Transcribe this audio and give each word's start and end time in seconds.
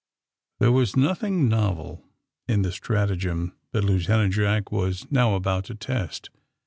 There 0.59 0.71
was 0.71 0.95
nothing 0.95 1.47
novel 1.47 2.03
in 2.47 2.63
the 2.63 2.69
strategem 2.71 3.51
that 3.71 3.83
Lieutenant 3.83 4.33
Jack 4.33 4.71
was 4.71 5.05
now 5.11 5.35
about 5.35 5.65
to 5.65 5.75
test. 5.75 6.31